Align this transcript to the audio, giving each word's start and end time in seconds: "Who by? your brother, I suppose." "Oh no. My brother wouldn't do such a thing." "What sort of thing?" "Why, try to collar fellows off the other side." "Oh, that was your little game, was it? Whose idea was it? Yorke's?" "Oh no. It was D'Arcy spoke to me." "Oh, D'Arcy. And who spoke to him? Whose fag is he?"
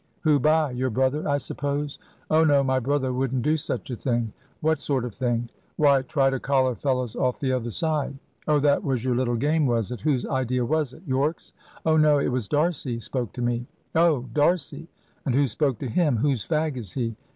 "Who 0.21 0.39
by? 0.39 0.71
your 0.71 0.89
brother, 0.89 1.29
I 1.29 1.37
suppose." 1.37 1.99
"Oh 2.31 2.43
no. 2.43 2.63
My 2.63 2.79
brother 2.79 3.13
wouldn't 3.13 3.43
do 3.43 3.55
such 3.55 3.91
a 3.91 3.95
thing." 3.95 4.33
"What 4.59 4.79
sort 4.79 5.05
of 5.05 5.13
thing?" 5.13 5.47
"Why, 5.75 6.01
try 6.01 6.31
to 6.31 6.39
collar 6.39 6.73
fellows 6.73 7.15
off 7.15 7.39
the 7.39 7.51
other 7.51 7.69
side." 7.69 8.17
"Oh, 8.47 8.57
that 8.61 8.83
was 8.83 9.03
your 9.05 9.13
little 9.13 9.35
game, 9.35 9.67
was 9.67 9.91
it? 9.91 10.01
Whose 10.01 10.25
idea 10.25 10.65
was 10.65 10.91
it? 10.93 11.03
Yorke's?" 11.05 11.53
"Oh 11.85 11.97
no. 11.97 12.17
It 12.17 12.29
was 12.29 12.47
D'Arcy 12.47 12.99
spoke 12.99 13.31
to 13.33 13.43
me." 13.43 13.67
"Oh, 13.93 14.25
D'Arcy. 14.33 14.87
And 15.23 15.35
who 15.35 15.47
spoke 15.47 15.77
to 15.77 15.87
him? 15.87 16.17
Whose 16.17 16.47
fag 16.47 16.77
is 16.77 16.93
he?" 16.93 17.15